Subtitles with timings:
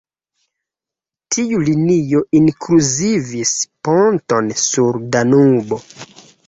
[1.35, 3.55] Tiu linio inkluzivis
[3.91, 5.83] ponton sur Danubo.